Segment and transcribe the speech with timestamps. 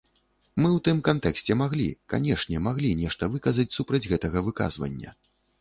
[0.61, 5.19] Мы ў тым кантэксце маглі, канешне, маглі нешта выказаць супраць гэтага выказвання.